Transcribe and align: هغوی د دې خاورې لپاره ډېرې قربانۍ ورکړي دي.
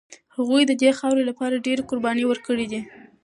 هغوی 0.35 0.61
د 0.67 0.71
دې 0.81 0.91
خاورې 0.99 1.23
لپاره 1.29 1.63
ډېرې 1.65 1.87
قربانۍ 1.89 2.23
ورکړي 2.27 2.65
دي. 2.71 2.81